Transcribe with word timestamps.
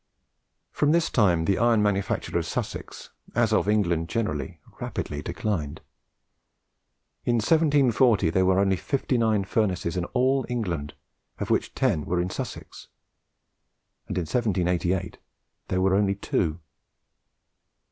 From 0.71 0.93
this 0.93 1.11
time 1.11 1.45
the 1.45 1.59
iron 1.59 1.83
manufacture 1.83 2.35
of 2.35 2.47
Sussex, 2.47 3.11
as 3.35 3.53
of 3.53 3.69
England 3.69 4.09
generally, 4.09 4.59
rapidly 4.79 5.21
declined. 5.21 5.79
In 7.23 7.35
1740 7.35 8.31
there 8.31 8.43
were 8.43 8.57
only 8.57 8.77
fifty 8.77 9.19
nine 9.19 9.43
furnaces 9.43 9.95
in 9.95 10.05
all 10.05 10.43
England, 10.49 10.95
of 11.37 11.51
which 11.51 11.75
ten 11.75 12.03
were 12.05 12.19
in 12.19 12.31
Sussex; 12.31 12.87
and 14.07 14.17
in 14.17 14.21
1788 14.23 15.19
there 15.67 15.81
were 15.81 15.93
only 15.93 16.15
two. 16.15 16.59